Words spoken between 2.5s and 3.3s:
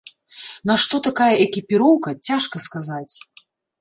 сказаць.